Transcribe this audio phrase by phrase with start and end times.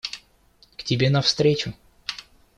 [0.77, 1.75] К тебе навстречу.